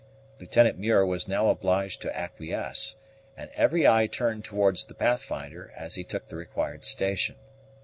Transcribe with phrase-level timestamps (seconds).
[0.39, 2.97] Lieutenant Muir was now obliged to acquiesce,
[3.37, 7.35] and every eye turned towards the Pathfinder, as he took the required station.